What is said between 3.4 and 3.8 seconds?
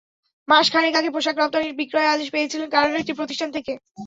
থেকে।